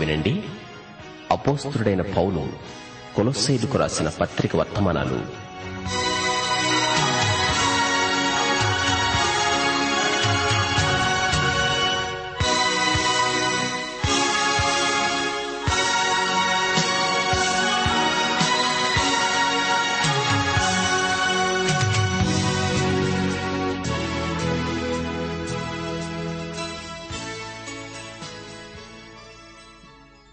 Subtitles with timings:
[0.00, 0.34] వినండి.
[1.30, 2.42] అపోస్తుడైన పౌలు
[3.16, 5.18] కొలొస్సేలుకు రాసిన పత్రిక వర్తమానాలు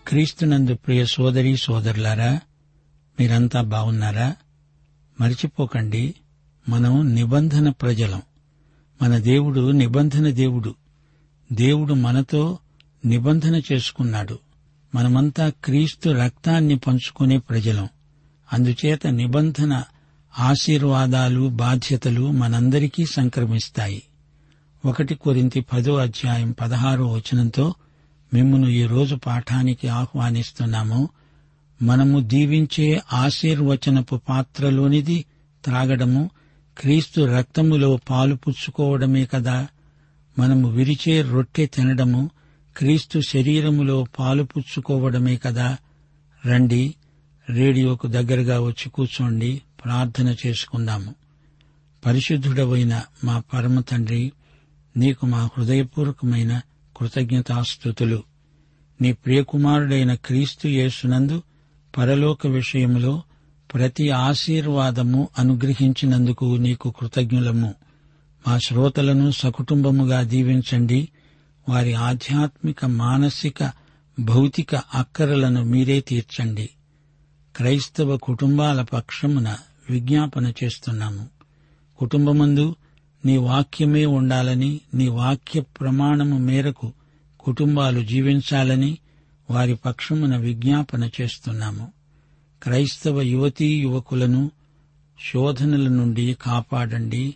[0.08, 2.39] క్రీస్తునందు ప్రియ సోదరి సోదరులారా
[3.19, 4.36] మీరంతా బాగున్నారా?
[5.22, 6.16] మర్చిపోకండి
[6.69, 8.22] మనం నిబంధన ప్రజలం.
[9.02, 10.75] మన దేవుడు నిబంధన దేవుడు.
[11.52, 12.59] దేవుడు మనతో
[13.05, 14.39] నిబంధన చేసుకున్నాడు.
[14.95, 17.89] మనమంతా క్రీస్తు రక్తాన్ని పంచుకునే ప్రజలం.
[18.53, 19.83] అందుచేత నిబంధన
[20.39, 24.03] ఆశీర్వాదాలు బాధ్యతలు మనందరికీ సంక్రమిస్తాయి.
[24.86, 27.73] ఒకటి కొరింతి పదో అధ్యాయం పదహారో వచనంతో
[28.33, 31.10] మిమ్మను ఈ రోజు పాఠానికి ఆహ్వానిస్తున్నాము.
[31.82, 35.26] మనము దీవించే ఆశీర్వచనపు పాత్రలోనిది
[35.65, 36.30] త్రాగడము.
[36.77, 39.67] క్రీస్తు రక్తములో పాలు పుచ్చుకోవడమే కదా.
[40.39, 42.30] మనము విరిచే రొట్టె తినడము.
[42.77, 45.77] క్రీస్తు శరీరములో పాలు పుచ్చుకోవడమే కదా.
[46.45, 46.95] రండి
[47.49, 51.16] రేడియోకు దగ్గరగా వచ్చి కూర్చోండి ప్రార్థన చేసుకుందాము.
[52.05, 54.32] పరిశుద్ధుడవైన మా పరమ తండ్రి
[54.98, 56.61] నీకు మా హృదయపూర్వకమైన
[56.97, 58.23] కృతజ్ఞతాస్థుతులు
[59.02, 61.43] నీ ప్రియకుమారుడైన క్రీస్తు యేసునందు
[61.97, 63.23] పరలోక విషయంలో
[63.73, 67.75] ప్రతి ఆశీర్వాదము అనుగ్రహించినందుకు నీకు కృతజ్ఞులము.
[68.47, 71.09] మా శ్రోతలను సకుటుంబముగా దీవించండి.
[71.69, 73.71] వారి ఆధ్యాత్మిక మానసిక
[74.19, 76.69] భౌతిక అక్కరలను మీరే తీర్చండి.
[77.55, 79.57] క్రైస్తవ కుటుంబాల పక్షమున
[79.89, 81.30] విజ్ఞాపన చేస్తున్నాము.
[81.97, 82.75] కుటుంబమందు
[83.26, 86.92] నీ వాక్యమే ఉండాలని నీ వాక్య ప్రమాణము మేరకు
[87.39, 88.98] కుటుంబాలు జీవించాలని
[89.52, 91.92] వారి పక్షమున విజ్ఞాపన చేస్తున్నాము.
[92.64, 94.52] క్రైస్తవ యువతీ యువకులను
[95.33, 97.36] శోధనల నుండి కాపాడండి.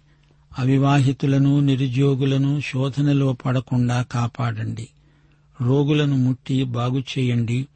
[0.59, 4.87] అవివాహితులను నిరుద్యోగులను శోధనలో పడకుండా కాపాడండి.
[5.61, 7.67] రోగులను ముట్టి బాగుచేయండి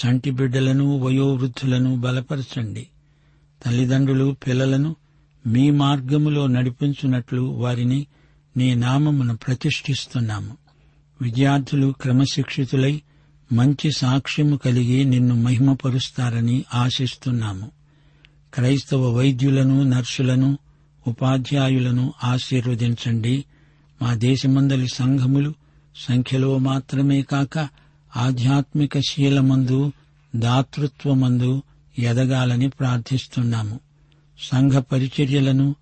[0.00, 2.86] చంటి బిడ్డలను వయోవృద్ధులను బలపరచండి.
[3.66, 4.96] తల్లిదండ్రులు పిల్లలను
[5.46, 8.06] మీ మార్గములో నడిపించున్నట్లు వారిని
[8.56, 10.56] నీ నామమును ప్రతిష్ఠిస్తున్నాము.
[11.22, 13.02] విద్యార్థులు క్రమశిక్షితులై
[13.52, 17.70] మంచి సాక్ష్యము కలిగి నిన్ను మహిమపరుస్తారని ఆశిస్తున్నాము.
[18.54, 20.58] క్రైస్తవ వైద్యులను నర్సులను
[21.06, 23.44] ఉపాధ్యాయులను ఆశీర్వదించండి.
[24.02, 25.54] మా దేశమందలి సంఘములు
[25.96, 27.68] సంఖ్యలో మాత్రమే కాక
[28.16, 29.92] ఆధ్యాత్మిక శీలమందు
[30.36, 31.62] దాతృత్వమందు
[31.98, 33.80] ఎదగాలని ప్రార్థిస్తున్నాము.
[34.40, 35.74] సంఘ పరిచర్యలను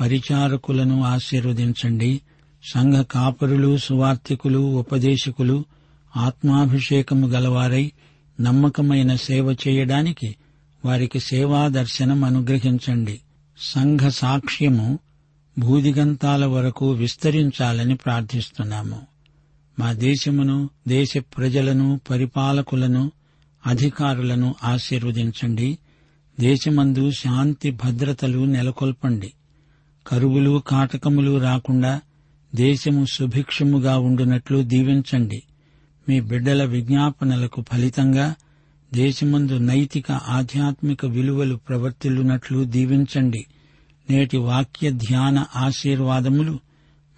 [0.00, 2.20] పరిచారకులను ఆశీర్వదించండి.
[2.64, 5.64] సంఘ కాపరులు సువార్థికులు ఉపదేశకులు
[6.16, 7.92] ఆత్మాభిషేకము గలవారై
[8.40, 10.36] నమ్మకమైన సేవ చేయడానికి
[10.84, 13.20] వారికి సేవా దర్శనం అనుగ్రహించండి.
[13.58, 14.98] సంఘ సాక్ష్యము
[15.58, 19.00] భూదిగంతాల వరకు విస్తరించాలని ప్రార్థిస్తున్నాము.
[19.78, 23.12] మా దేశమును దేశ ప్రజలను పరిపాలకులను
[23.66, 25.78] అధికారులను ఆశీర్వదించండి.
[26.40, 29.32] దేశమందు శాంతి భద్రతలు నెలకొల్పండి.
[30.06, 32.00] కరువులు కాటకములు రాకుండా
[32.54, 35.42] దేశము సుభిక్షముగా ఉండునట్లు దీవించండి.
[36.08, 38.34] మీ బిడ్డల విజ్ఞాపనలకు ఫలితంగా
[38.94, 43.46] దేశమందు నైతిక ఆధ్యాత్మిక విలువలు ప్రవర్తిల్లునట్లు దీవించండి.
[44.10, 46.58] నేటి వాక్య ధ్యాన ఆశీర్వాదములు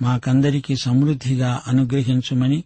[0.03, 2.65] మాకందరికీ సమృద్దిగా అనుగ్రహించుమని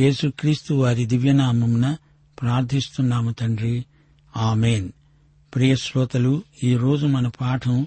[0.00, 1.96] యేసుక్రీస్తు వారి దివ్యనామమున
[2.42, 3.84] ప్రార్థిస్తున్నాము తండ్రి.
[4.36, 4.88] ఆమెన్.
[5.54, 7.86] ప్రియ శ్రోతలు ఈరోజు మన పాఠం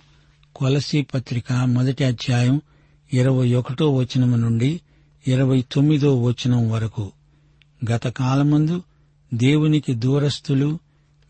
[0.55, 2.61] కొలసీ పత్రిక మొదటి అధ్యాయం
[3.13, 4.81] ఇరవై ఒకటో వచనం నుండి
[5.27, 7.11] ఇరవై తొమ్మిదో వచనం వరకు.
[7.91, 8.81] గత కాలమందు
[9.33, 10.79] దేవునికి దూరస్థులు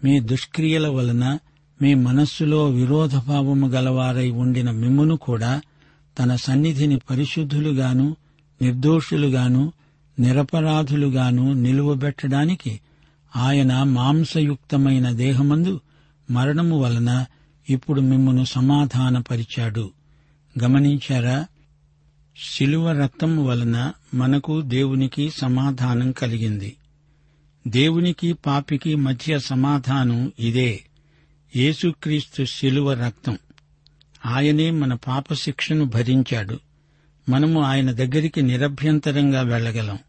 [0.03, 1.39] మీ దుష్క్రియల వలన
[1.81, 5.61] మీ మనస్సులో విరోధభావము గలవారై ఉండిన మిమ్మును కూడా
[6.19, 8.15] తన సన్నిధిని పరిశుద్ధులుగాను
[8.61, 9.73] నిర్దోషులుగాను
[10.19, 12.79] నిరపరాధులుగాను నిలువబెట్టడానికి
[13.35, 15.79] ఆయన మాంసయుక్తమైన దేహమందు
[16.31, 17.25] మరణము వలన
[17.69, 19.91] ఇప్పుడు మిమ్మను సమాధానపరిచాడు.
[20.63, 21.45] గమనించారా?
[22.37, 26.75] శిలువ రక్తం వలన మనకు దేవునికి సమాధానం కలిగింది.
[27.67, 30.83] దేవునికి పాపికి మధ్య సమాధానం ఇదే.
[31.55, 33.37] యేసుక్రీస్తు శిలువ రక్తం.
[34.25, 36.59] ఆయనే మన పాప శిక్షను భరించాడు.
[37.29, 39.99] మనము ఆయన దగ్గరికి నిరభ్యంతరంగా వెళ్ళగలం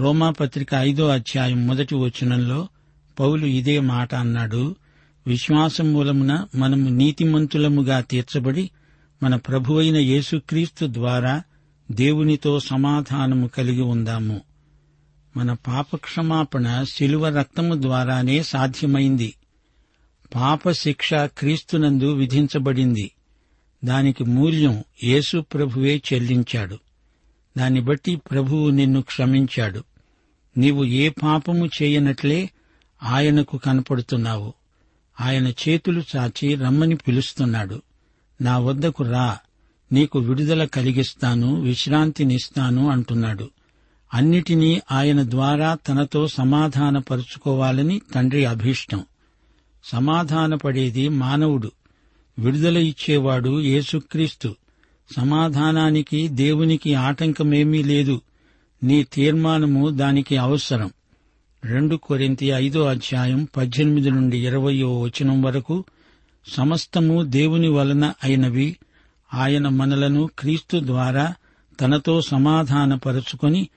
[0.00, 2.68] రోమాపత్రిక ఐదో అధ్యాయం మొదటి వచనంలో
[3.18, 4.76] పౌలు ఇదే మాట అన్నాడు.
[5.28, 8.70] విశ్వాసం మూలమున మనము నీతిమంతులముగా తీర్చబడి
[9.22, 11.42] మన ప్రభువైన యేసుక్రీస్తు ద్వారా
[11.90, 14.40] దేవునితో సమాధానము కలిగి ఉందాము.
[15.36, 19.34] మన పాపక్షమాపణ శిలువ రక్తము ద్వారానే సాధ్యమైంది.
[20.34, 23.10] పాప శిక్ష క్రీస్తునందు విధించబడింది.
[23.84, 26.78] దానికి మూల్యం యేసు ప్రభువే చెల్లించాడు.
[27.58, 29.84] దాన్ని బట్టి ప్రభువు నిన్ను క్షమించాడు.
[30.58, 32.50] నీవు ఏ పాపము చేయనట్లే
[33.02, 34.54] ఆయనకు కనపడుతున్నావు.
[35.20, 37.82] ఆయన చేతులు చాచి రమ్మని పిలుస్తున్నాడు.
[38.42, 39.38] నా వద్దకు రా
[39.92, 43.50] నీకు విడుదల కలిగిస్తాను విశ్రాంతినిస్తాను అంటున్నాడు.
[44.14, 49.04] అన్నిటినీ ఆయన ద్వారా తనతో సమాధానపరుచుకోవాలని తండ్రి అభీష్టం.
[49.84, 51.72] సమాధానపడేది మానవుడు.
[52.38, 54.56] విడుదల ఇచ్చేవాడు యేసుక్రీస్తు.
[55.16, 58.20] సమాధానానికి దేవునికి ఆటంకమేమీ లేదు.
[58.84, 60.90] నీ తీర్మానము దానికి అవసరం.
[61.64, 65.84] రెండు కొరింతి ఐదో అధ్యాయం పద్దెనిమిది నుండి ఇరవయో వచనం వరకు
[66.52, 68.76] సమస్తము దేవుని వలన అయినవి
[69.34, 71.34] ఆయన మనలను క్రీస్తు ద్వారా
[71.80, 73.68] తనతో సమాధానపరుచుకొని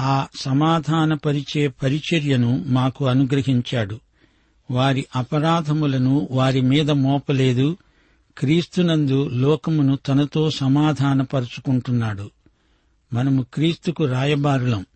[0.00, 4.00] ఆ సమాధానపరిచే పరిచర్యను మాకు అనుగ్రహించాడు.
[4.70, 7.76] వారి అపరాధములను వారి మీద మోపలేదు.
[8.38, 12.30] క్రీస్తునందు లోకమును తనతో సమాధానపరుచుకుంటున్నాడు.
[13.12, 14.86] మనము క్రీస్తుకు రాయబారులం.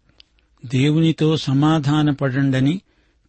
[0.67, 2.81] దేవునితో సమాధానపడండని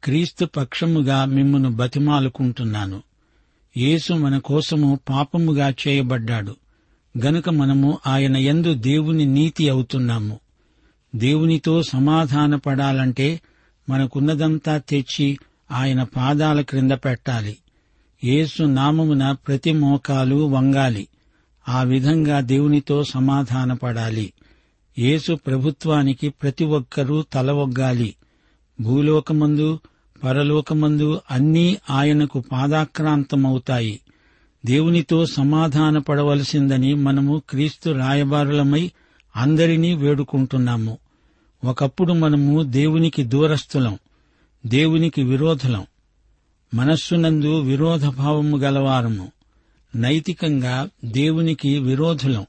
[0.04, 3.04] క్రీస్తు పక్షముగా మిమ్మను బతిమాలుకుంటున్నాను.
[3.78, 6.56] యేసు మన కోసము పాపముగా చేయబడ్డాడు.
[7.26, 10.40] గనుక మనము ఆయన యందు దేవుని నీతి అవుతున్నాము.
[11.16, 13.42] దేవునితో సమాధానపడాలంటే
[13.90, 15.38] మనకున్నదంతా తెచ్చి
[15.72, 17.58] ఆయన పాదాల క్రింద పెట్టాలి.
[18.24, 21.08] యేసు నామమున ప్రతి మోకాలు వంగాలి.
[21.70, 24.34] ఆ విధంగా దేవునితో సమాధానపడాలి.
[25.00, 28.16] యేసు ప్రభుత్వానికి ప్రతి ఒక్కరూ తలవొగ్గాలి
[28.82, 29.80] భూలోకమందు
[30.24, 34.00] పరలోకమందు అన్నీ ఆయనకు పాదాక్రాంతమవుతాయి.
[34.66, 38.92] దేవునితో సమాధానపడవలసిందని మనము క్రీస్తు రాయబారులమై
[39.36, 40.98] అందరినీ వేడుకుంటున్నాము.
[41.64, 43.98] ఒకప్పుడు మనము దేవునికి దూరస్థులం
[44.66, 45.86] దేవునికి విరోధులం.
[46.74, 49.32] మనస్సునందు విరోధభావము గలవారము.
[49.96, 52.46] నైతికంగా దేవునికి విరోధులం.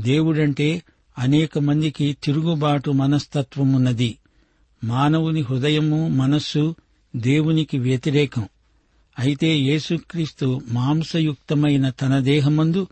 [0.00, 0.82] దేవుడంటే
[1.18, 4.18] అనేక మందికి తిరుగుబాటు మనస్తత్వమున్నది.
[4.84, 6.74] మానవుని హృదయము మనస్సు
[7.16, 8.48] దేవునికి వ్యతిరేకం.
[9.18, 12.86] అయితే యేసుక్రీస్తు మాంసయుక్తమైన తన దేహమందు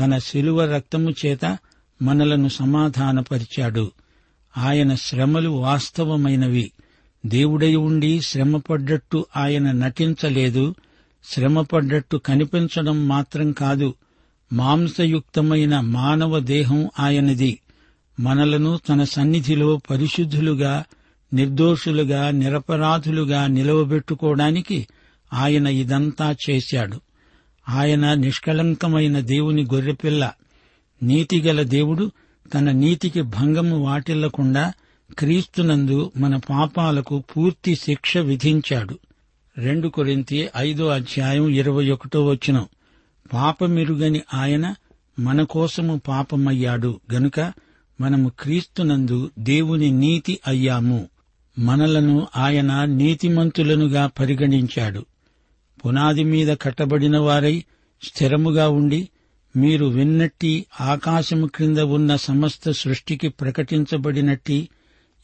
[0.00, 1.58] తన శిలువ రక్తము చేత
[2.02, 3.92] మనలను సమాధానపరిచాడు.
[4.58, 6.72] ఆయన శ్రమలు వాస్తవమైనవి.
[7.26, 10.74] దేవుడై ఉండి శ్రమపడ్డట్టు ఆయన నటించలేదు.
[11.24, 13.94] శ్రమపడ్డట్టు కనిపించడం మాత్రం కాదు.
[14.52, 17.58] మాంసయుక్తమైన మానవ దేహం ఆయనది.
[18.20, 20.84] మనలను తన సన్నిధిలో పరిశుద్ధులుగా
[21.34, 24.86] నిర్దోషులుగా నిరపరాధులుగా నిలవబెట్టుకోవడానికి
[25.32, 27.00] ఆయన ఇదంతా చేశాడు.
[27.68, 30.32] ఆయన నిష్కళంకమైన దేవుని గొర్రెపిల్ల
[31.02, 32.10] నీతిగల దేవుడు
[32.54, 34.72] తన నీతికి భంగము వాటిల్లకుండా
[35.18, 38.98] క్రీస్తునందు మన పాపాలకు పూర్తి శిక్ష విధించాడు.
[39.58, 42.66] రెండు కొరింతి ఐదో అధ్యాయం ఇరవై ఒకటో వచనం.
[43.32, 44.74] పాపమిరుగని ఆయన
[45.18, 47.52] మన కోసము పాపమయ్యాడు గనుక
[48.02, 51.08] మనము క్రీస్తునందు దేవుని నీతి అయ్యాము.
[51.58, 55.04] మనలను ఆయన నీతిమంతులనుగా పరిగణించాడు.
[55.86, 57.64] పునాది మీద కట్టబడిన వారై
[58.02, 59.08] స్థిరముగా ఉండి
[59.56, 64.68] మీరు విన్నట్టి ఆకాశము క్రింద ఉన్న సమస్త సృష్టికి ప్రకటించబడినట్టి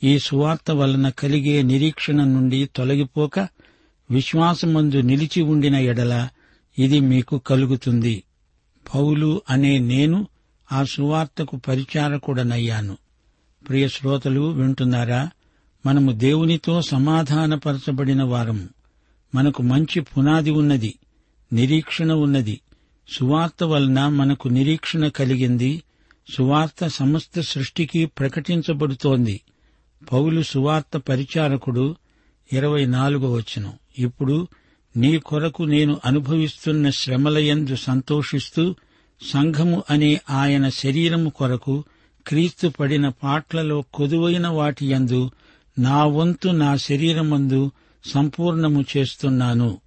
[0.04, 3.48] ఈ సువార్త వలన కలిగే నిరీక్షణ నుండి తొలగిపోక
[4.10, 6.28] విశ్వాసమందు నిలిచి ఉండిన ఎడల
[6.78, 8.22] ఇది మీకు కలుగుతుంది.
[8.94, 10.26] పౌలు అనే నేను
[10.72, 12.98] ఆ సువార్తకు పరిచారకుడనయ్యాను.
[13.68, 15.30] ప్రియ శ్రోతలు వింటున్నారా?
[15.86, 18.68] మనము దేవునితో సమాధానపరచబడిన వారము.
[19.34, 20.94] మనకు మంచి పునాది ఉన్నది
[21.52, 22.60] నిరీక్షణ ఉన్నది.
[23.08, 25.82] సువార్త వలన మనకు నిరీక్షణ కలిగింది.
[26.36, 29.40] సువార్త సమస్త సృష్టికి ప్రకటించబడుతోంది.
[30.12, 31.96] పౌలు సువార్త పరిచారకుడు
[32.52, 33.72] ఇరవై నాలుగో వచనం.
[33.98, 34.48] ఇప్పుడు
[34.96, 38.74] నీ కొరకు నేను అనుభవిస్తున్న శ్రమలయందు సంతోషిస్తూ
[39.22, 41.84] సంఘము అనే ఆయన శరీరము కొరకు
[42.26, 45.30] క్రీస్తు పడిన పాట్లలో కొదువైన వాటి యందు
[45.78, 47.72] నా వంతు నా శరీరమందు
[48.04, 49.78] సంపూర్ణము చేస్తున్నాను.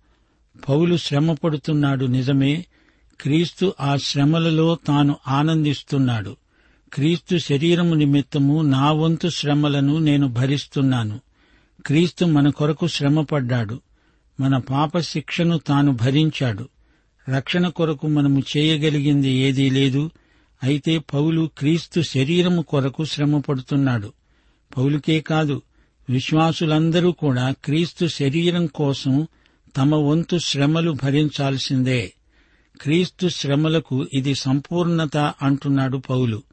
[0.69, 2.65] పౌలు శ్రమ పడుతున్నాడు నిజమే
[3.21, 6.35] క్రీస్తు ఆ శ్రమలలో తాను ఆనందిస్తున్నాడు.
[6.93, 11.19] క్రీస్తు శరీరము నిమిత్తము నా వంతు శ్రమలను నేను భరిస్తున్నాను.
[11.85, 13.81] క్రీస్తు మన కొరకు శ్రమపడ్డాడు.
[14.39, 16.69] మన పాప శిక్షను తాను భరించాడు.
[17.31, 20.11] రక్షణ కొరకు మనము చేయగలిగింది ఏదీ లేదు.
[20.63, 24.13] అయితే పౌలు క్రీస్తు శరీరము కొరకు శ్రమపడుతున్నాడు.
[24.77, 25.61] పౌలుకే కాదు
[26.09, 29.27] విశ్వాసులందరూ కూడా క్రీస్తు శరీరం కోసం
[29.77, 32.13] తమ వంతు శ్రమలు భరించాల్సిందే.
[32.81, 36.43] క్రీస్తు శ్రమలకు ఇది సంపూర్ణత అంటున్నాడు పౌలు.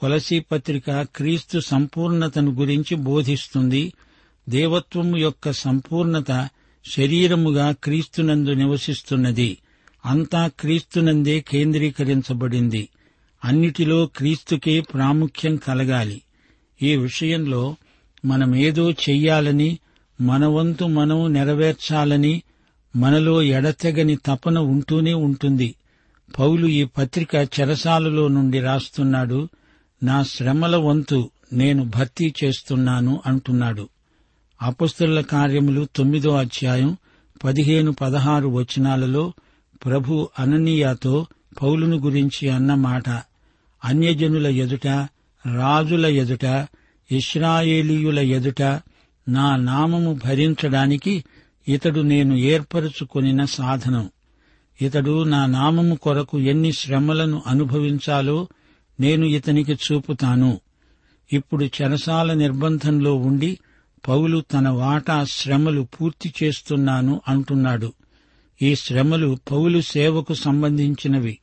[0.00, 3.92] కొలసీ పత్రిక క్రీస్తు సంపూర్ణతను గురించి బోధిస్తుంది.
[4.48, 6.48] దేవత్వము యొక్క సంపూర్ణత
[6.96, 9.58] శరీరముగా క్రీస్తునందు నివసిస్తున్నది.
[10.04, 12.88] అంతా క్రీస్తునందే కేంద్రీకరించబడింది.
[13.44, 16.22] అన్నిటిలో క్రీస్తుకే ప్రాముఖ్యం కలగాలి.
[16.82, 17.76] ఈ విషయంలో
[18.24, 19.78] మనమేదో చెయ్యాలని
[20.20, 22.42] మన వంతు మనం నెరవేర్చాలని
[22.96, 25.74] మనలో ఎడతెగని తపన ఉంటూనే ఉంటుంది.
[26.38, 29.48] పౌలు ఈ పత్రిక చెరసాలలో నుండి రాస్తున్నాడు
[30.02, 33.88] నా శ్రమల వంతు నేను భర్తీ చేస్తున్నాను అంటున్నాడు.
[34.62, 36.96] అపస్తుల కార్యములు తొమ్మిదో అధ్యాయం
[37.44, 39.32] పదిహేను పదహారు వచనాలలో
[39.84, 41.26] ప్రభు అననీయాతో
[41.62, 43.08] పౌలును గురించి అన్న మాట.
[43.84, 44.86] అన్యజనుల ఎదుట
[45.56, 46.66] రాజుల ఎదుట
[47.12, 48.62] ఇస్రాయేలీయుల ఎదుట
[49.28, 51.24] నా నామము భరించడానికి
[51.68, 54.10] ఇతడు నేను ఏర్పరచుకొనిన సాధనం.
[54.82, 58.48] ఇతడు నా నామము కొరకు ఎన్ని శ్రమలను అనుభవించాలో
[59.00, 60.60] నేను ఇతనికి చూపుతాను.
[61.32, 63.58] ఇప్పుడు చెరసాల నిర్బంధంలో ఉండి
[64.08, 67.92] పౌలు తన వాటా శ్రమలు పూర్తి చేస్తున్నాను అంటున్నాడు.
[68.62, 71.38] ఈ శ్రమలు పౌలు సేవకు సంబంధించినవి.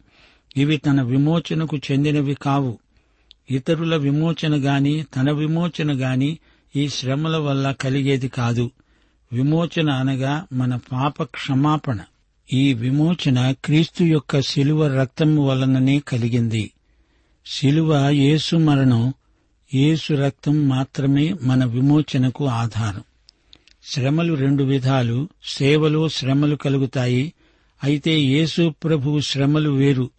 [0.58, 2.80] ఇవి తన విమోచనకు చెందినవి కావు.
[3.52, 6.40] ఇతరుల విమోచన గాని తన విమోచన గాని
[6.76, 8.72] ఈ శ్రమల వల్ల కలిగేది కాదు.
[9.34, 12.00] విమోచన అనగా మన పాప క్షమాపణ.
[12.54, 16.72] ఈ విమోచన క్రీస్తు యొక్క శిలువ రక్తం వలననే కలిగింది.
[17.46, 19.14] శిలువ యేసు మరణం
[19.74, 23.04] యేసు రక్తం మాత్రమే మన విమోచనకు ఆధారం.
[23.84, 27.34] శ్రమలు రెండు విధాలు సేవలో శ్రమలు కలుగుతాయి.
[27.84, 30.10] అయితే యేసు ప్రభువు శ్రమలు వేరు.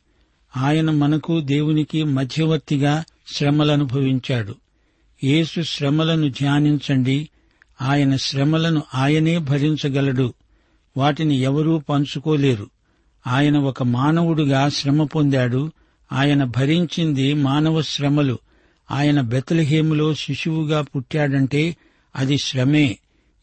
[0.57, 3.04] ఆయన మనకు దేవునికి మధ్యవర్తిగా
[3.35, 4.54] శ్రమలనుభవించాడు.
[5.25, 7.28] యేసు శ్రమలను ధ్యానించండి.
[7.81, 10.35] ఆయన శ్రమలను ఆయనే భరించగలడు.
[10.97, 12.71] వాటిని ఎవరూ పంచుకోలేరు.
[13.26, 15.73] ఆయన ఒక మానవుడుగా శ్రమ పొందాడు.
[16.12, 18.38] ఆయన భరించింది మానవ శ్రమలు.
[18.90, 21.76] ఆయన బెతలహేములో శిశువుగా పుట్టాడంటే
[22.16, 22.99] అది శ్రమే.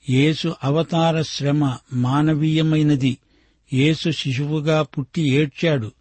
[0.10, 3.18] యేసు అవతార శ్రమ మానవీయమైనది.
[3.74, 5.92] యేసు శిశువుగా పుట్టి ఏడ్చాడు.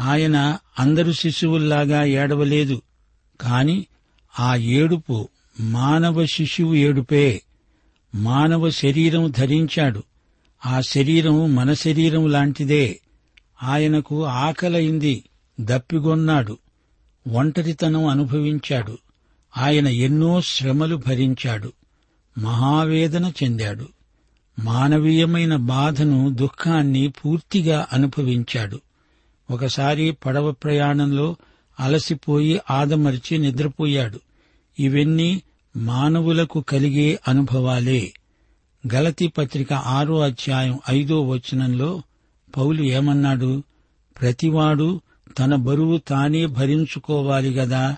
[0.00, 2.82] ఆయన అందరు శిశువుల్లాగా ఏడవలేదు.
[3.40, 3.86] కాని
[4.40, 5.28] ఆ ఏడుపు
[5.60, 7.42] మానవ శిశువు ఏడుపే.
[8.14, 10.02] మానవ శరీరం ధరించాడు.
[10.66, 13.00] ఆ శరీరం మన శరీరం లాంటిదే.
[13.62, 15.24] ఆయనకు ఆకలైంది.
[15.60, 16.58] దప్పిగొన్నాడు
[17.32, 18.98] ఒంటరితనం అనుభవించాడు.
[19.58, 21.72] ఆయన ఎన్నో శ్రమలు భరించాడు.
[22.38, 23.88] మహావేదన చెందాడు.
[24.58, 28.80] మానవీయమైన బాధను దుఃఖాన్ని పూర్తిగా అనుభవించాడు.
[29.50, 31.36] ఒకసారి పడవ ప్రయాణంలో
[31.80, 34.20] అలసిపోయి ఆదమర్చి నిద్రపోయాడు.
[34.78, 35.42] ఇవన్నీ
[35.76, 38.12] మానవులకు కలిగే అనుభవాలే.
[38.94, 42.02] గలతి పత్రిక ఆరో అధ్యాయం ఐదో వచనంలో
[42.56, 43.62] పౌలు ఏమన్నాడు?
[44.20, 45.00] ప్రతివాడు
[45.38, 47.96] తన బరువు తానే భరించుకోవాలి గదా.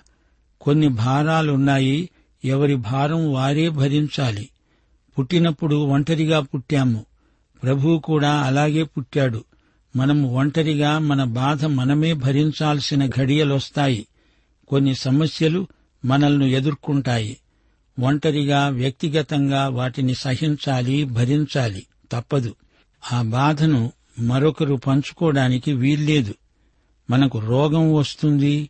[0.61, 2.09] కొన్ని భారాలున్నాయి
[2.45, 4.49] ఎవరి భారం వారే భరించాలి.
[5.19, 7.05] పుట్టినప్పుడు ఒంటరిగా పుట్టాము.
[7.63, 9.43] ప్రభువు కూడా అలాగే పుట్టాడు.
[9.95, 14.07] మనం ఒంటరిగా మన బాధ మనమే భరించాల్సిన ఘడియలొస్తాయి.
[14.67, 15.67] కొన్ని సమస్యలు
[16.05, 17.37] మనల్ని ఎదుర్కొంటాయి.
[17.99, 21.85] ఒంటరిగా వ్యక్తిగతంగా వాటిని సహించాలి భరించాలి.
[22.11, 22.55] తప్పదు.
[23.13, 26.33] ఆ బాధను మరొకరు పంచుకోవడానికి వీల్లేదు.
[27.09, 28.69] మనకు రోగం వస్తుంది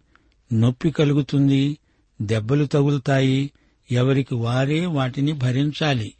[0.53, 1.77] నొప్పి కలుగుతుంది
[2.21, 3.51] దెబ్బలు తగులుతాయి.
[3.91, 6.13] ఎవరికి వారే వాటిని భరించాలి.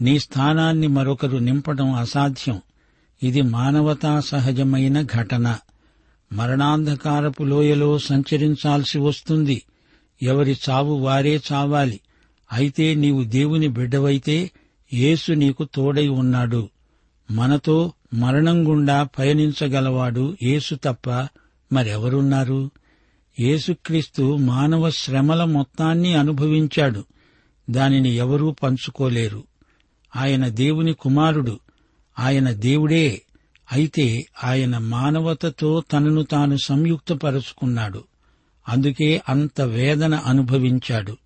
[0.00, 2.60] నీ స్థానాన్ని మరొకరు నింపడం అసాధ్యం.
[3.22, 5.56] ఇది మానవతా సహజమైన ఘటన.
[6.32, 9.62] మరణాంధకారపు లోయలో సంచరించాల్సి వస్తుంది.
[10.22, 12.00] ఎవరి చావు వారే చావాలి.
[12.52, 14.50] అయితే నీవు దేవుని బిడ్డవైతే
[14.94, 16.68] యేసు నీకు తోడై ఉన్నాడు.
[17.30, 21.10] మనతో మరణం గుండా పయనించగలవాడు యేసు తప్ప
[21.72, 22.70] మరెవరున్నారు?
[23.40, 27.04] యేసుక్రీస్తు మానవ శ్రమల మొత్తాన్ని అనుభవించాడు.
[27.70, 29.44] దానిని ఎవరూ పంచుకోలేరు.
[30.16, 31.60] ఆయన దేవుని కుమారుడు.
[32.18, 33.22] ఆయన దేవుడే.
[33.72, 38.04] అయితే ఆయన మానవతతో తనను తాను సంయుక్తపరుచుకున్నాడు.
[38.68, 41.16] అందుకే అంత వేదన అనుభవించాడు.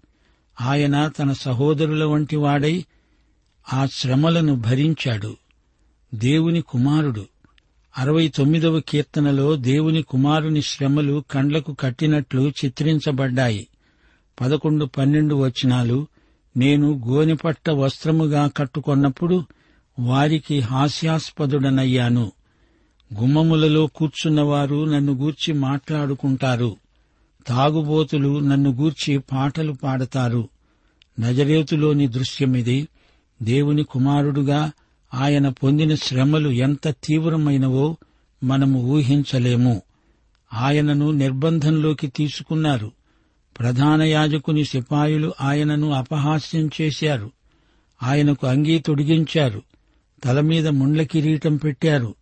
[0.60, 2.84] ఆయన తన సహోదరుల వంటి వాడై
[3.72, 5.36] ఆ శ్రమలను భరించాడు.
[6.14, 7.26] దేవుని కుమారుడు.
[7.98, 13.68] అరవై తొమ్మిదవ కీర్తనలో దేవుని కుమారుని శ్రమలు కండ్లకు కట్టినట్లు చిత్రించబడ్డాయి.
[14.40, 16.06] పదకొండు పన్నెండు వచనాలు
[16.56, 19.44] నేను గోనెపట్ట వస్త్రముగా కట్టుకొన్నప్పుడు
[19.98, 22.32] వారికి హాస్యాస్పదుడనయ్యాను.
[23.20, 26.76] గుమ్మములలో కూర్చున్నవారు నన్ను గూర్చి మాట్లాడుకుంటారు.
[27.46, 30.48] తాగుబోతులు నన్ను గూర్చి పాటలు పాడతారు.
[31.20, 32.88] నజరేతులోని దృశ్యమిది.
[33.42, 34.72] దేవుని కుమారుడుగా
[35.16, 37.96] ఆయన పొందిన శ్రమలు ఎంత తీవ్రమైనవో
[38.44, 39.82] మనము ఊహించలేము.
[40.52, 42.92] ఆయనను నిర్బంధంలోకి తీసుకున్నారు.
[43.58, 47.30] ప్రధాన యాజకుని సిపాయులు ఆయనను అపహాస్యం చేశారు.
[48.02, 49.62] ఆయనకు అంగీ తొడిగించారు.
[50.24, 52.14] తలమీద ముండ్ల కిరీటం పెట్టారు.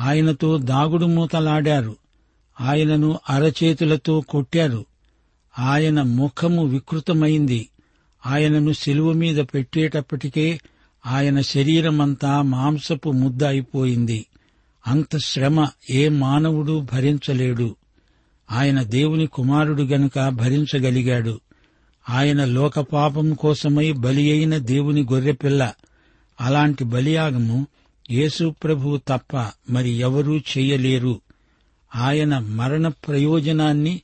[0.00, 1.96] ఆయనతో దాగుడు మూతలాడారు.
[2.60, 4.84] ఆయనను అరచేతులతో కొట్టారు.
[5.58, 7.68] ఆయన ముఖము వికృతమైంది.
[8.26, 10.60] ఆయనను శిలువ మీద పెట్టేటప్పటికే
[11.06, 14.26] ఆయన శరీరమంతా మాంసపు ముద్ద అయిపోయింది
[14.86, 17.76] అంత శ్రమ ఏ మానవుడు భరించలేడు.
[18.50, 21.40] ఆయన దేవుని కుమారుడు గనుక భరించగలిగాడు.
[22.10, 25.72] ఆయన లోకపాపం కోసమై బలి అయిన దేవుని గొర్రెపిల్ల.
[26.40, 27.66] అలాంటి బలియాగము
[28.10, 29.36] యేసుప్రభువు తప్ప
[29.70, 31.20] మరి ఎవరూ చెయ్యలేరు
[31.96, 34.00] ఆయన మరణ ప్రయోజనాన్ని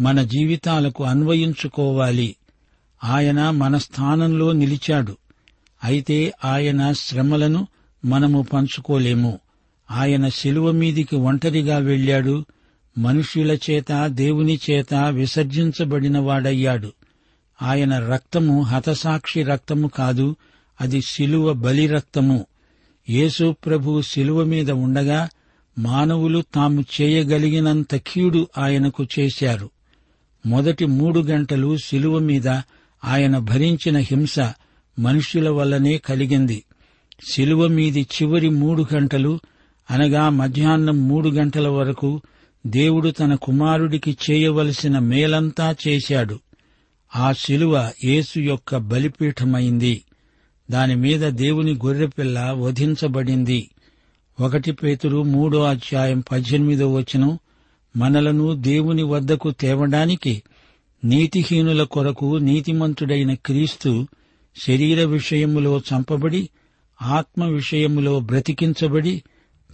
[0.00, 2.36] మన జీవితాలకు అన్వయించుకోవాలి.
[3.04, 5.16] ఆయన మన స్థానంలో నిలిచాడు.
[5.84, 7.66] అయితే ఆయన శ్రమలను
[8.04, 9.38] మనము పంచుకోలేము.
[9.90, 12.44] ఆయన శిలువ మీదికి ఒంటరిగా వెళ్ళాడు.
[12.98, 16.92] మనుష్యుల చేత దేవుని చేత విసర్జించబడిన వాడయ్యాడు
[17.62, 20.36] ఆయన రక్తము హతసాక్షి రక్తము కాదు
[20.80, 22.46] అది శిలువ బలి రక్తము.
[23.08, 25.28] యేసు ప్రభు శిలువ మీద ఉండగా
[25.78, 29.70] మానవులు తాము చేయగలిగినంత కీడు ఆయనకు చేశారు.
[30.46, 32.48] మొదటి మూడు గంటలు శిలువ మీద
[33.04, 34.38] ఆయన భరించిన హింస
[35.00, 36.64] మనుష్యుల వల్లనే కలిగింది.
[37.32, 39.40] శిలువ మీది చివరి మూడు గంటలు
[39.90, 42.20] అనగా మధ్యాహ్నం మూడు గంటల వరకు
[42.66, 46.38] దేవుడు తన కుమారుడికి చేయవలసిన మేలంతా చేశాడు.
[47.16, 50.02] ఆ శిలువ యేసు యొక్క బలిపీఠమైంది.
[50.70, 53.70] దానిమీద దేవుని గొర్రెపిల్ల వధించబడింది.
[54.40, 57.38] ఒకటి పేతురు మూడో అధ్యాయం పద్దెనిమిదో వచనం
[57.96, 60.42] మనలను దేవుని వద్దకు తేవడానికి
[61.04, 64.08] నీతిహీనుల కొరకు నీతిమంతుడైన క్రీస్తు
[64.56, 66.48] శరీర విషయములో చంపబడి
[67.02, 69.22] ఆత్మ విషయములో బ్రతికించబడి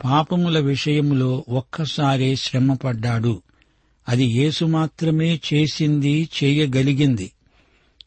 [0.05, 3.43] పాపముల విషయములో ఒక్కసారే శ్రమపడ్డాడు.
[4.09, 7.33] అది యేసు మాత్రమే చేసింది చేయగలిగింది.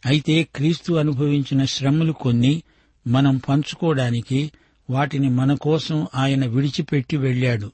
[0.05, 2.63] అయితే క్రీస్తు అనుభవించిన శ్రమలు కొన్ని
[3.07, 4.51] మనం పంచుకోవడానికి
[4.89, 7.71] వాటిని మన కోసం ఆయన విడిచిపెట్టి వెళ్ళాడు.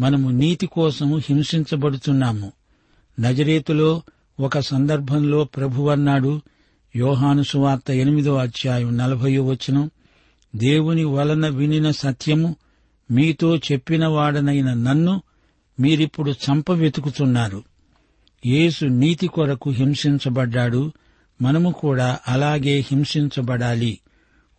[0.00, 2.52] మనము నీతి కోసం హింసించబడుతున్నాము.
[3.20, 4.02] నజరేతులో
[4.40, 6.40] ఒక సందర్భంలో ప్రభువన్నాడు
[6.96, 9.90] యోహాను సువార్త ఎనిమిదో అధ్యాయం నలభయో వచనం.
[10.56, 12.56] దేవుని వలన వినిన సత్యము
[13.10, 15.22] మీతో చెప్పినవాడనైన నన్ను
[15.80, 17.62] మీరిప్పుడు చంప వెతుకుతున్నారు
[18.46, 20.92] యేసు నీతి కొరకు హింసించబడ్డాడు.
[21.42, 23.98] మనము కూడా అలాగే హింసించబడాలి.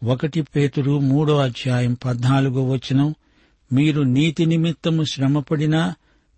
[0.04, 3.16] ఒకటి పేతురు మూడో అధ్యాయం పద్నాలుగో వచనం.
[3.74, 5.96] మీరు నీతి నిమిత్తము శ్రమపడినా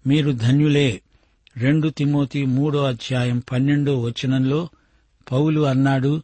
[0.07, 1.01] మీరు ధన్యులే.
[1.57, 4.69] రెండు తిమోతి మూడో అధ్యాయం పన్నెండో వచనంలో
[5.31, 6.21] పౌలు అన్నాడు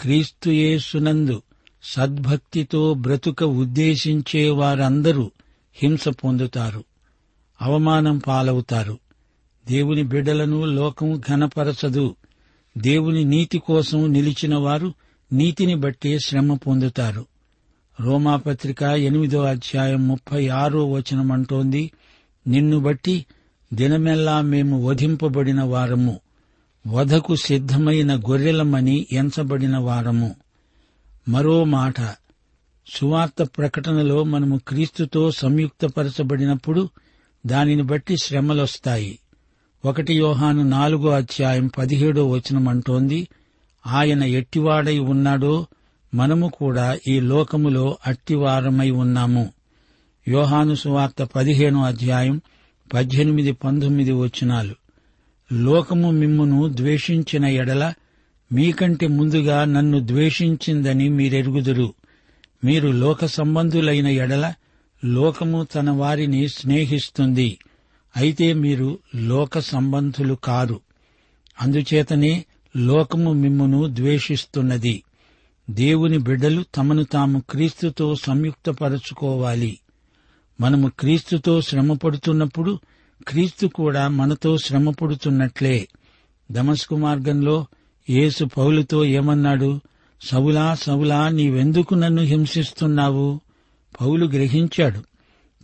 [0.00, 1.42] క్రీస్తుయేసునందు
[1.82, 5.30] సద్భక్తితో బ్రతుక ఉద్దేశించే వారందరూ
[5.74, 6.84] హింస పొందుతారు
[7.62, 8.98] అవమానం పాలవుతారు.
[9.66, 12.16] దేవుని బిడ్డలను లోకం ఘనపరచదు.
[12.78, 14.94] దేవుని నీతి కోసం నిలిచిన వారు
[15.32, 17.26] నీతిని బట్టే శ్రమ పొందుతారు.
[18.00, 21.92] రోమాపత్రిక ఎనిమిదో అధ్యాయం ముప్పై ఆరో వచనమంటోంది
[22.46, 23.26] నిన్ను బట్టి
[23.72, 26.20] దినమెల్లా మేము వధింపబడిన వారము.
[26.86, 30.36] వధకు సిద్ధమైన గొర్రెలమని ఎంచబడిన వారము.
[31.28, 31.94] మరో మాట
[32.86, 36.88] సువార్త ప్రకటనలో మనము క్రీస్తుతో సంయుక్తపరచబడినప్పుడు
[37.46, 39.18] దానిని బట్టి శ్రమలొస్తాయి.
[39.84, 43.28] ఒకటి యోహాను నాలుగో అధ్యాయం పదిహేడో వచనమంటోంది
[43.86, 45.66] ఆయన ఎట్టివాడై ఉన్నాడో
[46.14, 49.52] మనము కూడా ఈ లోకములో అట్టివారమై ఉన్నాము.
[50.28, 52.40] యోహాను సువార్త పదిహేనో అధ్యాయం
[52.94, 54.74] పద్దెనిమిది పంతొమ్మిది వచనాలు.
[55.52, 57.94] లోకము మిమ్మును ద్వేషించిన ఎడల
[58.52, 61.94] మీకంటే ముందుగా నన్ను ద్వేషించిందని మీరెరుగుదురు.
[62.64, 64.54] మీరు లోక సంబంధులైన ఎడల
[65.04, 67.58] లోకము తన వారిని స్నేహిస్తుంది.
[68.16, 70.80] అయితే మీరు లోక సంబంధులు కారు.
[71.62, 72.44] అందుచేతనే
[72.76, 75.02] లోకము మిమ్మును ద్వేషిస్తున్నది.
[75.70, 79.78] దేవుని బిడ్డలు తమను తాము క్రీస్తుతో సంయుక్తపరచుకోవాలి.
[80.60, 82.78] మనము క్రీస్తుతో శ్రమపడుతున్నప్పుడు
[83.26, 85.88] క్రీస్తు కూడా మనతో శ్రమపడుతున్నట్లే.
[86.52, 87.66] దమస్కు మార్గంలో
[88.10, 89.80] యేసు పౌలుతో ఏమన్నాడు?
[90.22, 93.40] సవులా సవులా నీవెందుకు నన్ను హింసిస్తున్నావు?
[94.00, 95.02] పౌలు గ్రహించాడు.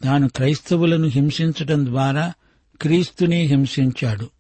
[0.05, 2.33] తాను క్రైస్తవులను హింసించటం ద్వారా
[2.81, 4.31] క్రీస్తునే హింసించాడు.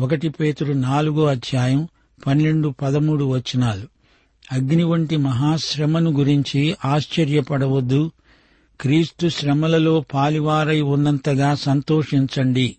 [0.00, 1.88] ఒకటి పేతుడు నాలుగో అధ్యాయం
[2.26, 3.86] పన్నెండు పదమూడు వచనాలు.
[4.52, 8.12] అగ్ని వంటి మహాశ్రమను గురించి ఆశ్చర్యపడవద్దు.
[8.80, 12.76] క్రీస్తు శ్రమలలో పాలివారై ఉన్నంతగా సంతోషించండి.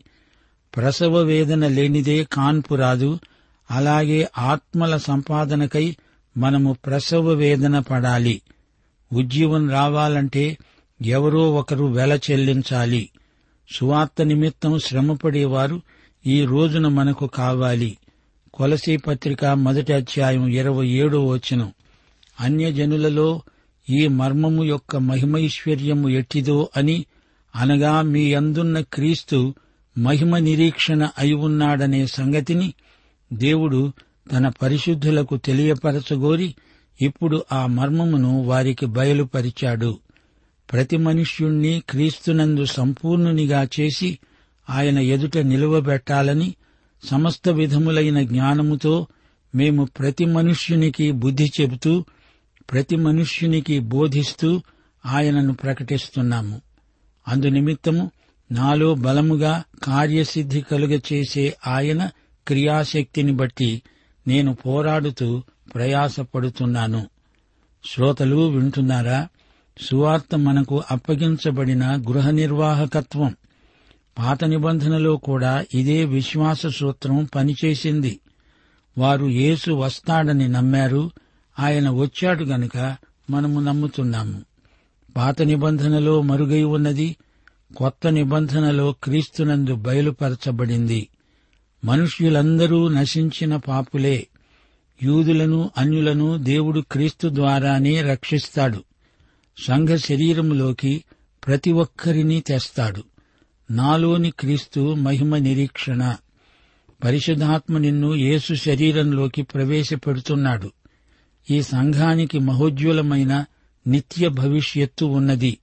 [0.75, 3.19] ప్రసవ వేదన లేనిదే కాన్పు రాదు.
[3.71, 5.95] అలాగే ఆత్మల సంపాదనకై
[6.37, 8.41] మనము ప్రసవ వేదన పడాలి.
[9.13, 10.57] ఉజ్జీవం రావాలంటే
[11.05, 13.09] ఎవరో ఒకరు వెల చెల్లించాలి.
[13.75, 15.81] సువార్త నిమిత్తం శ్రమపడేవారు
[16.25, 17.97] ఈ రోజున మనకు కావాలి.
[18.53, 21.73] కొలసీ పత్రిక మొదటి అధ్యాయం ఇరవై ఏడో వచనం.
[22.39, 23.41] అన్యజనులలో
[23.91, 27.05] ఈ మర్మము యొక్క మహిమైశ్వర్యము ఎట్టిదో అని
[27.55, 29.53] అనగా మీ అందున్న క్రీస్తు
[29.97, 32.73] మహిమ నిరీక్షణ అయి ఉన్నాడనే సంగతిని
[33.33, 33.91] దేవుడు
[34.31, 36.55] తన పరిశుద్ధులకు తెలియపరచగోరి
[37.01, 39.99] ఇప్పుడు ఆ మర్మమును వారికి బయలుపరిచాడు.
[40.71, 44.19] ప్రతి మనుష్యుణ్ణి క్రీస్తునందు సంపూర్ణునిగా చేసి
[44.69, 46.55] ఆయన ఎదుట నిలువబెట్టాలని
[47.03, 49.07] సమస్త విధములైన జ్ఞానముతో
[49.55, 52.05] మేము ప్రతి మనుష్యునికి బుద్ధి చెబుతూ
[52.71, 54.61] ప్రతి మనుష్యునికి బోధిస్తూ
[55.05, 56.61] ఆయనను ప్రకటిస్తున్నాము.
[57.27, 58.11] అందునిమిత్తము
[58.51, 62.09] నాలో బలముగా కార్యసిద్ధి కలుగ చేసే ఆయన
[62.47, 63.81] క్రియాశక్తిని బట్టి
[64.27, 65.43] నేను పోరాడుతూ
[65.75, 67.07] ప్రయాసపడుతున్నాను.
[67.85, 69.27] శ్రోతలు వింటున్నారా?
[69.81, 73.35] సువార్త మనకు అప్పగించబడిన గృహ నిర్వాహకత్వం
[74.17, 78.19] పాత నిబంధనలో కూడా ఇదే విశ్వాస సూత్రం పనిచేసింది.
[78.97, 81.11] వారు యేసు వస్తాడని నమ్మారు
[81.61, 82.97] ఆయన వచ్చాడు గనుక
[83.29, 84.41] మనము నమ్ముతున్నాము.
[85.17, 87.15] పాత నిబంధనలో మరుగై ఉన్నది
[87.77, 91.07] కొత్త నిబంధనలో క్రీస్తునందు బయలుపరచబడింది.
[91.85, 94.27] మనుష్యులందరూ నశించిన పాపులే.
[95.03, 98.83] యూదులను అన్యులను దేవుడు క్రీస్తు ద్వారానే రక్షిస్తాడు.
[99.67, 101.03] సంఘ శరీరములోకి
[101.47, 103.03] ప్రతి ఒక్కరినీ తెస్తాడు.
[103.71, 106.15] నాలోని క్రీస్తు మహిమ నిరీక్షణ.
[107.03, 110.71] పరిశుధాత్మ నిన్ను యేసు శరీరంలోకి ప్రవేశపెడుతున్నాడు.
[111.51, 113.45] ఈ సంఘానికి మహోజ్వలమైన
[113.87, 115.57] నిత్య భవిష్యత్తు ఉన్నది.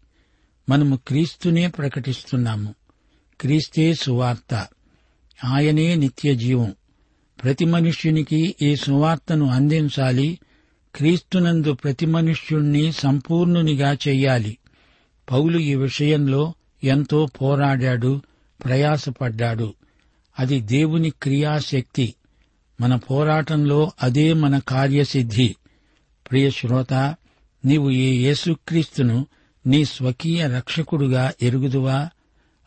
[0.68, 2.74] మనము క్రీస్తునే ప్రకటిస్తున్నాము.
[3.40, 4.68] క్రీస్తే సువార్త.
[5.44, 6.74] ఆయనే నిత్య జీవం.
[7.44, 10.38] ప్రతి మనుష్యునికి ఈ సువార్తను అందించాలి.
[10.94, 14.58] క్రీస్తునందు ప్రతి మనుష్యుణ్ణి సంపూర్ణునిగా చెయ్యాలి
[15.30, 18.20] పౌలు ఈ విషయంలో ఎంతో పోరాడాడు
[18.64, 19.74] ప్రయాసపడ్డాడు.
[20.38, 22.14] అది దేవుని క్రియాశక్తి.
[22.80, 25.56] మన పోరాటంలో అదే మన కార్యసిద్ధి.
[26.30, 26.94] ప్రియ శ్రోత
[27.64, 29.26] నీవు ఈ యేసుక్రీస్తును
[29.66, 32.08] నీ స్వకీయ రక్షకుడుగా ఎరుగుదువా?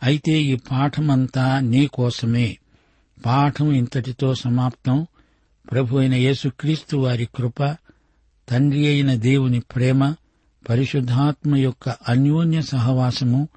[0.03, 2.57] అయితే ఈ పాఠమంతా నీ కోసమే.
[3.25, 5.07] పాఠం ఇంతటితో సమాప్తం.
[5.71, 7.63] ప్రభు అయిన యేసుక్రీస్తు వారి కృప
[8.49, 10.15] తండ్రి అయిన దేవుని ప్రేమ
[10.69, 13.47] పరిశుద్ధాత్మ యొక్క అన్యోన్య సహవాసము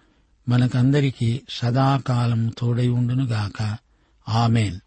[0.49, 3.77] మనకందరికీ సదాకాలం తోడై ఉండునుగాక.
[4.29, 4.79] ఆమెన్.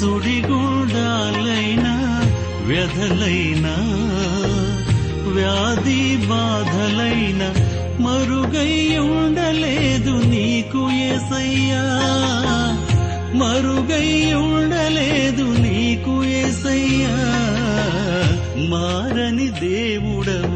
[0.00, 1.94] సుడిగుండాలైనా
[2.66, 3.74] వ్యధలైనా
[5.30, 7.42] వ్యాధి బాధలైన
[8.00, 11.84] మరుగై ఉండలేదు నీకు ఏసయ్యా.
[13.34, 17.16] మరుగై ఉండలేదు నీకు ఏసయ్యా.
[18.68, 20.49] మారని దేవుడవు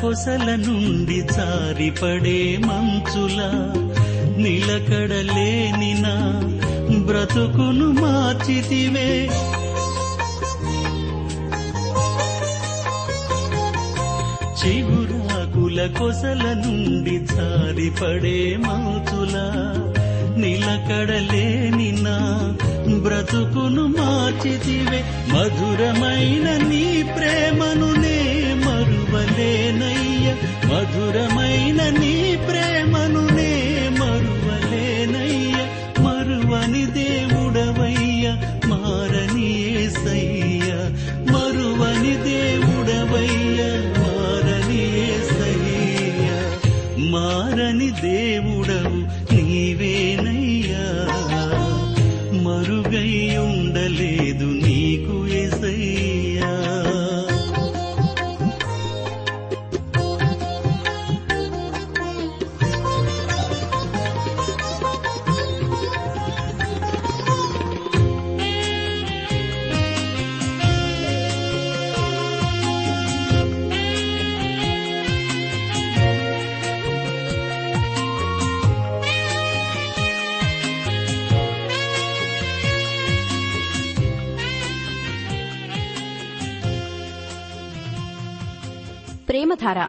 [0.00, 3.50] కొసల నుండి జారిపడే మంచులా
[4.36, 6.14] నిలకడలేని నా
[7.06, 9.28] బ్రతుకును మార్చితివే.
[14.60, 19.46] చిగురాకుల కొసల నుండి జారిపడే మంచులా
[20.36, 22.18] నిలకడలేని నా
[22.98, 25.04] బ్రతుకును మార్చితివే.
[25.32, 28.27] మధురమైన నీ ప్రేమను నే
[29.38, 30.34] మరువలేనయ్య.
[30.64, 35.54] మధురమైన నీ ప్రేమను నే మరువలేనయ్య.
[36.02, 38.36] మరువని దేవుడవయ్య.
[38.66, 40.72] మారని ఏసయ్య.
[41.32, 43.62] మరువని దేవుడవయ్య.
[43.98, 46.42] మారని ఏసయ్య.
[46.98, 48.27] మారని దేవు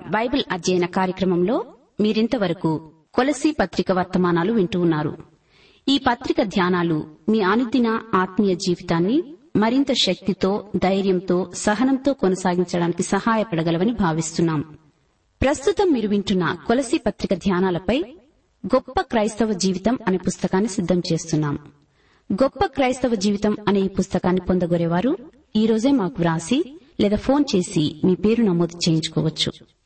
[0.09, 1.65] బైబిల్ అధ్యయన కార్యక్రమంలో
[1.99, 5.17] మీరింతవరకు కొలసీ పత్రిక వర్తమానాలు వింటూ ఉన్నారు.
[5.87, 9.23] ఈ పత్రిక ధ్యానాలు మీ అనుదిన ఆత్మీయ జీవితాన్ని
[9.55, 14.61] మరింత శక్తితో ధైర్యంతో సహనంతో కొనసాగించడానికి సహాయపడగలవని భావిస్తున్నాం.
[15.41, 18.03] ప్రస్తుతం మీరు వింటున్న కొలసి పత్రిక ధ్యానాలపై
[18.65, 21.59] గొప్ప క్రైస్తవ జీవితం అనే పుస్తకాన్ని సిద్దం చేస్తున్నాం.
[22.33, 25.17] గొప్ప క్రైస్తవ జీవితం అనే ఈ పుస్తకాన్ని పొందగోరేవారు
[25.55, 29.78] ఈ రోజే మాకు వ్రాసి లేదా ఫోన్ చేసి మీ పేరు నమోదు చేయించుకోవచ్చు.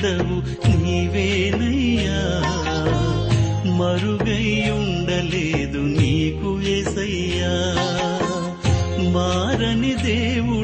[0.00, 0.36] దేవుడవు
[0.82, 2.18] నీవేనయ్యా.
[3.78, 7.54] మరుగై ఉండలేదు నీకు ఎసయ్యా
[9.14, 10.57] మారని దేవు